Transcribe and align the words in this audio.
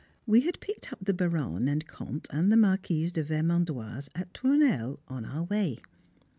We 0.25 0.41
had 0.41 0.59
picked 0.61 0.91
up 0.91 0.97
the 1.05 1.13
Baronne 1.13 1.67
and 1.67 1.81
the 1.83 1.85
Comte 1.85 2.25
and 2.31 2.51
the 2.51 2.57
Marquise 2.57 3.11
de 3.11 3.23
Vermandoise 3.23 4.09
at 4.15 4.33
Tournelle 4.33 4.99
on 5.07 5.25
our 5.25 5.43
way. 5.43 5.77